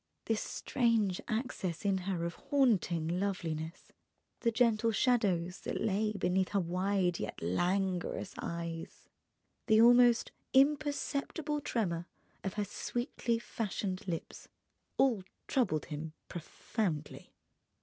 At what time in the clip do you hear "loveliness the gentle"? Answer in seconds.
3.19-4.91